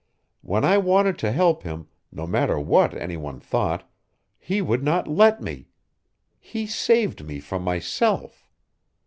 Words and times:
When 0.41 0.65
I 0.65 0.79
wanted 0.79 1.19
to 1.19 1.31
help 1.31 1.61
him, 1.61 1.87
no 2.11 2.25
matter 2.25 2.57
what 2.57 2.95
any 2.97 3.17
one 3.17 3.39
thought, 3.39 3.87
he 4.39 4.59
would 4.59 4.81
not 4.83 5.07
let 5.07 5.43
me! 5.43 5.67
He 6.39 6.65
saved 6.65 7.23
me 7.23 7.39
from 7.39 7.61
myself. 7.63 8.49